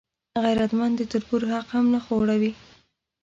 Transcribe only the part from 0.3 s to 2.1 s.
غیرتمند د تربور حق هم نه